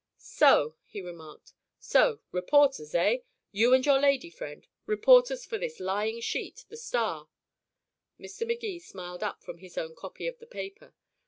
[0.17, 1.53] "So," he remarked.
[1.77, 3.17] "So reporters, eh?
[3.51, 4.65] You and your lady friend?
[4.87, 7.29] Reporters for this lying sheet the Star?"
[8.19, 8.47] Mr.
[8.47, 10.95] Magee smiled up from his own copy of the paper.